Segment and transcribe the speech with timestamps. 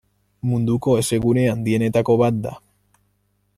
[0.51, 2.57] Munduko hezegune handienetako bat da.